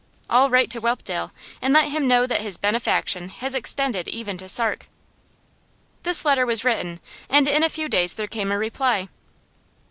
[0.31, 1.29] I'll write to Whelpdale,
[1.61, 4.87] and let him know that his benefaction has extended even to Sark.'
[6.01, 9.09] This letter was written, and in a few days there came a reply.